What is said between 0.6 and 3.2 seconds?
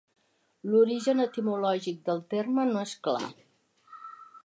L'origen etimològic del terme no és